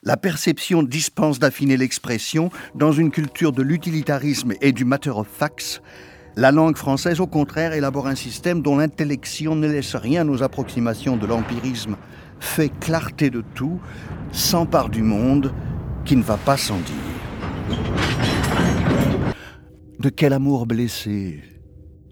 La 0.07 0.17
perception 0.17 0.85
dispense 0.85 1.41
d'affiner 1.41 1.77
l'expression 1.77 2.51
dans 2.77 2.93
une 2.93 3.11
culture 3.11 3.51
de 3.51 3.61
l'utilitarisme 3.61 4.53
et 4.61 4.71
du 4.71 4.85
matter 4.85 5.11
of 5.11 5.27
facts. 5.27 5.83
La 6.37 6.53
langue 6.53 6.77
française, 6.77 7.19
au 7.19 7.27
contraire, 7.27 7.73
élabore 7.73 8.07
un 8.07 8.15
système 8.15 8.63
dont 8.63 8.77
l'intellection 8.77 9.57
ne 9.57 9.67
laisse 9.67 9.97
rien 9.97 10.29
aux 10.29 10.45
approximations 10.45 11.17
de 11.17 11.27
l'empirisme, 11.27 11.97
fait 12.39 12.69
clarté 12.69 13.31
de 13.31 13.43
tout, 13.57 13.81
s'empare 14.31 14.91
du 14.91 15.03
monde 15.03 15.53
qui 16.05 16.15
ne 16.15 16.23
va 16.23 16.37
pas 16.37 16.57
sans 16.57 16.79
dire. 16.79 17.77
De 19.99 20.09
quel 20.09 20.35
amour 20.35 20.67
blessé 20.67 21.43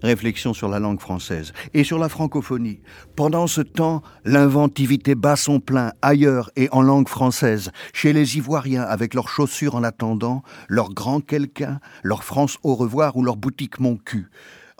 Réflexion 0.04 0.52
sur 0.52 0.68
la 0.68 0.78
langue 0.78 1.00
française 1.00 1.54
et 1.72 1.82
sur 1.82 1.98
la 1.98 2.10
francophonie. 2.10 2.80
Pendant 3.16 3.46
ce 3.46 3.62
temps, 3.62 4.02
l'inventivité 4.26 5.14
bat 5.14 5.34
son 5.34 5.60
plein 5.60 5.92
ailleurs 6.02 6.50
et 6.56 6.68
en 6.72 6.82
langue 6.82 7.08
française, 7.08 7.72
chez 7.94 8.12
les 8.12 8.36
Ivoiriens 8.36 8.82
avec 8.82 9.14
leurs 9.14 9.28
chaussures 9.28 9.76
en 9.76 9.82
attendant, 9.82 10.42
leur 10.68 10.90
grand 10.90 11.20
quelqu'un, 11.20 11.80
leur 12.02 12.22
France 12.22 12.58
au 12.62 12.74
revoir 12.74 13.16
ou 13.16 13.24
leur 13.24 13.36
boutique 13.36 13.80
mon 13.80 13.96
cul. 13.96 14.28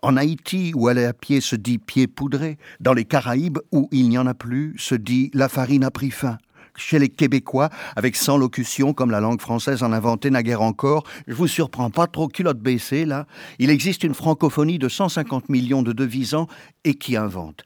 En 0.02 0.18
Haïti, 0.18 0.72
où 0.76 0.88
aller 0.88 1.06
à 1.06 1.14
pied 1.14 1.40
se 1.40 1.56
dit 1.56 1.78
pied 1.78 2.06
poudré, 2.06 2.58
dans 2.80 2.92
les 2.92 3.06
Caraïbes, 3.06 3.60
où 3.72 3.88
il 3.92 4.10
n'y 4.10 4.18
en 4.18 4.26
a 4.26 4.34
plus, 4.34 4.74
se 4.76 4.94
dit 4.94 5.30
la 5.32 5.48
farine 5.48 5.84
a 5.84 5.90
pris 5.90 6.10
fin 6.10 6.36
chez 6.76 6.98
les 6.98 7.08
Québécois, 7.08 7.70
avec 7.96 8.16
100 8.16 8.38
locutions 8.38 8.92
comme 8.92 9.10
la 9.10 9.20
langue 9.20 9.40
française 9.40 9.82
en 9.82 9.92
inventait 9.92 10.30
naguère 10.30 10.62
encore. 10.62 11.04
Je 11.26 11.34
vous 11.34 11.48
surprends 11.48 11.90
pas 11.90 12.06
trop 12.06 12.28
culotte 12.28 12.58
baissée, 12.58 13.04
là. 13.04 13.26
Il 13.58 13.70
existe 13.70 14.04
une 14.04 14.14
francophonie 14.14 14.78
de 14.78 14.88
150 14.88 15.48
millions 15.48 15.82
de 15.82 15.92
devisants 15.92 16.48
et 16.84 16.94
qui 16.94 17.16
invente. 17.16 17.64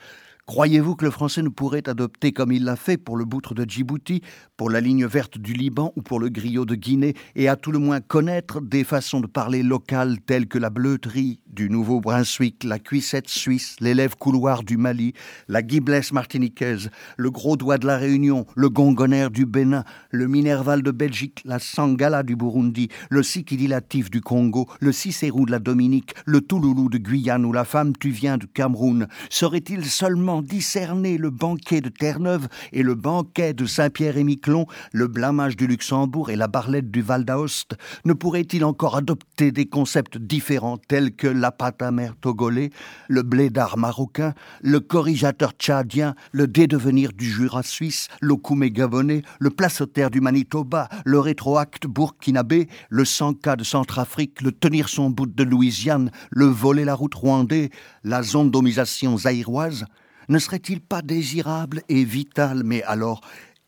Croyez-vous 0.48 0.96
que 0.96 1.04
le 1.04 1.10
français 1.10 1.42
ne 1.42 1.50
pourrait 1.50 1.90
adopter, 1.90 2.32
comme 2.32 2.52
il 2.52 2.64
l'a 2.64 2.74
fait 2.74 2.96
pour 2.96 3.18
le 3.18 3.26
boutre 3.26 3.52
de 3.52 3.68
Djibouti, 3.68 4.22
pour 4.56 4.70
la 4.70 4.80
ligne 4.80 5.04
verte 5.04 5.36
du 5.36 5.52
Liban 5.52 5.92
ou 5.94 6.00
pour 6.00 6.18
le 6.18 6.30
griot 6.30 6.64
de 6.64 6.74
Guinée, 6.74 7.12
et 7.36 7.48
à 7.50 7.56
tout 7.56 7.70
le 7.70 7.78
moins 7.78 8.00
connaître 8.00 8.62
des 8.62 8.82
façons 8.82 9.20
de 9.20 9.26
parler 9.26 9.62
locales 9.62 10.20
telles 10.24 10.48
que 10.48 10.56
la 10.56 10.70
bleuterie 10.70 11.38
du 11.46 11.68
Nouveau-Brunswick, 11.68 12.64
la 12.64 12.78
cuissette 12.78 13.28
suisse, 13.28 13.76
l'élève 13.80 14.16
couloir 14.16 14.62
du 14.62 14.78
Mali, 14.78 15.12
la 15.48 15.60
giblesse 15.60 16.12
martiniquaise, 16.12 16.88
le 17.18 17.30
gros 17.30 17.58
doigt 17.58 17.76
de 17.76 17.86
la 17.86 17.98
Réunion, 17.98 18.46
le 18.56 18.70
gongonère 18.70 19.30
du 19.30 19.44
Bénin, 19.44 19.84
le 20.10 20.28
minerval 20.28 20.82
de 20.82 20.92
Belgique, 20.92 21.42
la 21.44 21.58
sangala 21.58 22.22
du 22.22 22.36
Burundi, 22.36 22.88
le 23.10 23.22
sikidilatif 23.22 24.10
du 24.10 24.22
Congo, 24.22 24.66
le 24.80 24.92
cicérou 24.92 25.44
de 25.44 25.50
la 25.50 25.58
Dominique, 25.58 26.14
le 26.24 26.40
touloulou 26.40 26.88
de 26.88 26.96
Guyane 26.96 27.44
ou 27.44 27.52
la 27.52 27.66
femme 27.66 27.92
tu 28.00 28.08
viens 28.08 28.38
du 28.38 28.48
Cameroun. 28.48 29.08
Serait-il 29.28 29.84
seulement 29.84 30.37
discerner 30.42 31.18
le 31.18 31.30
banquet 31.30 31.80
de 31.80 31.88
Terre-Neuve 31.88 32.48
et 32.72 32.82
le 32.82 32.94
banquet 32.94 33.52
de 33.52 33.66
Saint-Pierre-et-Miquelon, 33.66 34.66
le 34.92 35.06
blâmage 35.06 35.56
du 35.56 35.66
Luxembourg 35.66 36.30
et 36.30 36.36
la 36.36 36.48
barlette 36.48 36.90
du 36.90 37.02
Val 37.02 37.24
d'Aoste 37.24 37.76
Ne 38.04 38.12
pourrait-il 38.12 38.64
encore 38.64 38.96
adopter 38.96 39.52
des 39.52 39.66
concepts 39.66 40.18
différents 40.18 40.78
tels 40.78 41.14
que 41.14 41.26
la 41.26 41.52
pâte 41.52 41.82
amère 41.82 42.14
togolais, 42.20 42.70
le 43.08 43.22
blé 43.22 43.50
d'art 43.50 43.78
marocain, 43.78 44.34
le 44.62 44.80
corrigateur 44.80 45.52
tchadien, 45.52 46.14
le 46.32 46.46
dédevenir 46.46 47.12
du 47.12 47.30
Jura 47.30 47.62
suisse, 47.62 48.08
le 48.20 48.36
koumé 48.36 48.70
gabonais, 48.70 49.22
le 49.38 49.50
placetaire 49.50 50.10
du 50.10 50.20
Manitoba, 50.20 50.88
le 51.04 51.18
rétroacte 51.18 51.86
burkinabé, 51.86 52.68
le 52.88 53.04
sanka 53.04 53.56
de 53.56 53.64
Centrafrique, 53.64 54.42
le 54.42 54.52
tenir 54.52 54.88
son 54.88 55.10
bout 55.10 55.26
de 55.26 55.44
Louisiane, 55.44 56.10
le 56.30 56.46
voler 56.46 56.84
la 56.84 56.94
route 56.94 57.14
rwandais, 57.14 57.70
la 58.04 58.22
zondomisation 58.22 59.18
zaïroise? 59.18 59.84
Ne 60.28 60.38
serait-il 60.38 60.80
pas 60.80 61.02
désirable 61.02 61.82
et 61.88 62.04
vital, 62.04 62.62
mais 62.64 62.82
alors 62.84 63.20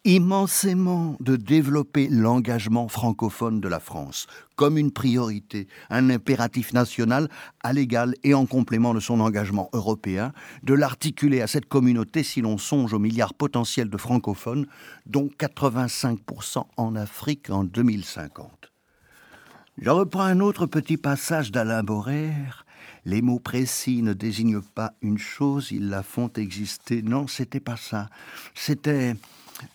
immensément 0.04 1.16
de 1.20 1.36
développer 1.36 2.08
l'engagement 2.08 2.88
francophone 2.88 3.60
de 3.60 3.68
la 3.68 3.80
France 3.80 4.26
comme 4.56 4.78
une 4.78 4.92
priorité, 4.92 5.68
un 5.90 6.10
impératif 6.10 6.72
national 6.72 7.28
à 7.62 7.72
l'égal 7.72 8.14
et 8.24 8.34
en 8.34 8.46
complément 8.46 8.94
de 8.94 9.00
son 9.00 9.20
engagement 9.20 9.68
européen, 9.72 10.32
de 10.62 10.74
l'articuler 10.74 11.40
à 11.40 11.46
cette 11.46 11.66
communauté 11.66 12.22
si 12.22 12.40
l'on 12.40 12.58
songe 12.58 12.92
aux 12.92 12.98
milliards 12.98 13.34
potentiels 13.34 13.90
de 13.90 13.96
francophones, 13.96 14.66
dont 15.06 15.28
85% 15.38 16.64
en 16.76 16.96
Afrique 16.96 17.50
en 17.50 17.64
2050. 17.64 18.72
Je 19.78 19.88
reprends 19.88 20.24
un 20.24 20.40
autre 20.40 20.66
petit 20.66 20.98
passage 20.98 21.52
d'Alain 21.52 21.82
Borère 21.82 22.66
les 23.04 23.22
mots 23.22 23.38
précis 23.38 24.02
ne 24.02 24.12
désignent 24.12 24.60
pas 24.60 24.92
une 25.02 25.18
chose, 25.18 25.70
ils 25.70 25.88
la 25.88 26.02
font 26.02 26.30
exister. 26.36 27.02
Non, 27.02 27.26
c'était 27.26 27.60
pas 27.60 27.76
ça. 27.76 28.08
C'était 28.54 29.14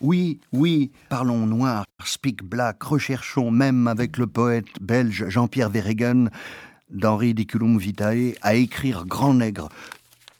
oui, 0.00 0.40
oui, 0.52 0.90
parlons 1.08 1.46
noir, 1.46 1.84
speak 2.04 2.42
black, 2.42 2.82
recherchons 2.82 3.50
même 3.50 3.86
avec 3.86 4.16
le 4.16 4.26
poète 4.26 4.66
belge 4.80 5.28
Jean-Pierre 5.28 5.70
Verregen 5.70 6.30
d'Henri 6.90 7.34
Diculum 7.34 7.78
Vitae 7.78 8.34
à 8.42 8.54
écrire 8.54 9.06
grand 9.06 9.34
nègre. 9.34 9.68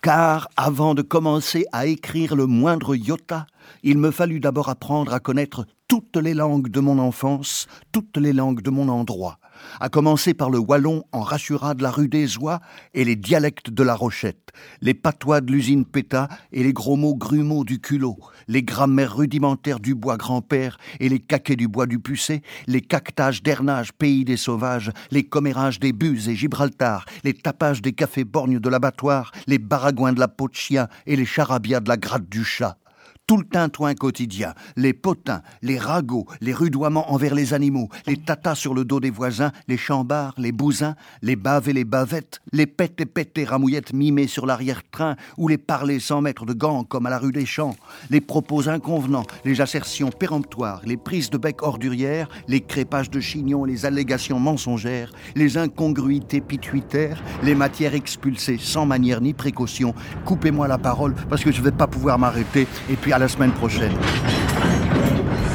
Car 0.03 0.49
avant 0.57 0.95
de 0.95 1.03
commencer 1.03 1.65
à 1.73 1.87
écrire 1.87 2.37
le 2.37 2.47
moindre 2.47 2.95
iota, 2.95 3.47
il 3.83 3.99
me 3.99 4.11
fallut 4.11 4.41
d'abord 4.41 4.69
apprendre 4.69 5.13
à 5.13 5.21
connaître 5.21 5.67
toutes 5.89 6.17
les 6.17 6.35
langues 6.35 6.69
de 6.69 6.81
mon 6.81 6.99
enfance, 6.99 7.67
toutes 7.93 8.17
les 8.17 8.33
langues 8.33 8.63
de 8.63 8.71
mon 8.71 8.89
endroit 8.89 9.39
à 9.81 9.89
commencer 9.89 10.35
par 10.35 10.51
le 10.51 10.59
wallon 10.59 11.05
en 11.13 11.21
Rachura 11.21 11.75
de 11.75 11.83
la 11.83 11.91
rue 11.91 12.09
des 12.09 12.39
Oies 12.39 12.61
et 12.95 13.05
les 13.05 13.17
dialectes 13.17 13.71
de 13.71 13.83
la 13.83 13.95
Rochette, 13.95 14.53
les 14.81 14.95
patois 14.95 15.41
de 15.41 15.53
l'usine 15.53 15.85
Péta 15.85 16.29
et 16.53 16.63
les 16.63 16.73
gros 16.73 16.97
mots 16.97 17.15
grumeaux 17.15 17.65
du 17.65 17.81
culot, 17.81 18.19
les 18.49 18.63
grammaires 18.63 19.17
rudimentaires 19.17 19.81
du 19.81 19.95
bois 19.95 20.17
grand-père 20.17 20.79
et 21.01 21.09
les 21.09 21.21
caquets 21.21 21.57
du 21.57 21.69
bois 21.69 21.87
du 21.87 21.99
pucé, 21.99 22.43
les 22.67 22.81
cactages 22.81 23.43
d'Ernage, 23.43 23.93
pays 23.93 24.25
des 24.25 24.37
sauvages, 24.37 24.93
les 25.11 25.25
commérages 25.25 25.81
des 25.81 25.93
Buses 25.93 26.29
et 26.29 26.37
Gibraltar, 26.37 27.05
les 27.25 27.35
tapages 27.35 27.83
des 27.83 27.93
cafés 27.93 28.25
borgnes 28.25 28.59
de 28.59 28.69
l'abattoir, 28.69 29.33
les 29.47 29.59
baragouins 29.59 30.13
de 30.13 30.21
la 30.21 30.29
peau 30.29 30.49
de 30.49 30.55
chien 30.55 30.89
et 31.07 31.17
les 31.17 31.27
charabias 31.27 31.81
de 31.81 31.89
la 31.89 31.97
gratte 31.97 32.29
du 32.29 32.45
chat 32.45 32.79
tout 33.27 33.39
le 33.39 33.45
tintouin 33.45 33.95
quotidien, 33.95 34.55
les 34.77 34.93
potins, 34.93 35.43
les 35.61 35.79
ragots, 35.79 36.27
les 36.41 36.55
rudoiements 36.55 37.13
envers 37.13 37.35
les 37.35 37.55
animaux, 37.55 37.89
les 38.07 38.17
tatas 38.17 38.55
sur 38.55 38.73
le 38.73 38.85
dos 38.85 39.01
des 39.01 39.11
voisins, 39.11 39.51
les 39.67 39.77
chambards, 39.77 40.35
les 40.39 40.53
bousins, 40.53 40.95
les 41.23 41.35
baves 41.35 41.69
et 41.69 41.73
les 41.73 41.85
bavettes, 41.85 42.41
les 42.53 42.67
pètes 42.67 43.01
et 43.01 43.07
pètes 43.07 43.37
et 43.39 43.45
ramouillettes 43.45 43.93
mimées 43.93 44.29
sur 44.29 44.47
l'arrière-train, 44.47 45.17
ou 45.39 45.49
les 45.49 45.59
parler 45.59 45.99
sans 45.99 46.21
mettre 46.21 46.47
de 46.47 46.53
gants 46.53 46.85
comme 46.85 47.07
à 47.07 47.11
la 47.11 47.19
rue 47.19 47.33
des 47.33 47.47
Champs, 47.47 47.75
les 48.11 48.21
propos 48.21 48.69
inconvenants, 48.69 49.27
les 49.45 49.61
assertions 49.61 50.11
péremptoires, 50.11 50.83
les 50.85 50.97
prises 50.97 51.31
de 51.31 51.39
bec 51.39 51.65
ordurières, 51.65 52.29
les 52.47 52.61
crépages 52.61 53.11
de 53.11 53.19
chignons, 53.19 53.65
les 53.65 53.87
allégations 53.87 54.39
mensongères, 54.39 55.11
les 55.35 55.59
incongruités 55.59 56.41
pituitaires, 56.41 57.21
les 57.43 57.57
matières 57.57 57.95
expulsées 57.95 58.59
sans 58.61 58.87
manière 58.87 59.21
ni 59.21 59.35
précaution. 59.35 59.95
Coupez-moi 60.25 60.69
la 60.69 60.79
parole 60.79 61.15
parce 61.29 61.43
que 61.43 61.51
je 61.51 61.59
ne 61.59 61.65
vais 61.65 61.73
pas 61.73 61.89
pouvoir 61.89 62.21
m'arrêter 62.21 62.69
et 62.89 62.95
puis 62.95 63.13
à 63.17 63.19
la 63.19 63.29
semaine 63.29 63.53
prochaine. 63.53 63.95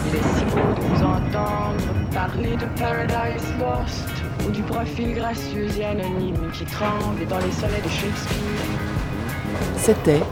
Il 0.07 0.15
est 0.15 0.23
si 0.35 0.45
beau 0.45 0.73
de 0.73 0.81
vous 0.81 1.03
entendre 1.03 2.09
parler 2.11 2.55
de 2.57 2.65
Paradise 2.79 3.53
Lost 3.59 4.09
ou 4.47 4.49
du 4.49 4.63
profil 4.63 5.13
gracieux 5.13 5.67
et 5.79 5.85
anonyme 5.85 6.49
qui 6.53 6.65
tremble 6.65 7.23
dans 7.29 7.37
les 7.37 7.51
soleils 7.51 7.83
de 7.83 7.89
Shakespeare. 7.89 8.65
C'était 9.77 10.23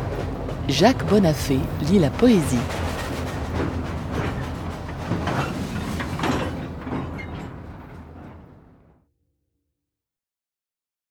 Jacques 0.68 1.06
Bonafé 1.06 1.60
lit 1.84 2.00
la 2.00 2.10
poésie. 2.10 2.66